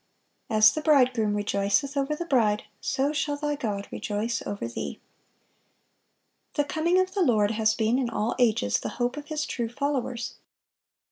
[0.49, 6.63] "As the bridegroom rejoiceth over the bride, so shall thy God rejoice over thee."(464) The
[6.63, 10.37] coming of the Lord has been in all ages the hope of His true followers.